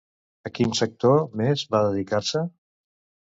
A 0.49 0.51
quin 0.59 0.71
sector 0.77 1.19
més 1.41 1.65
va 1.75 1.83
dedicar-se? 1.89 2.45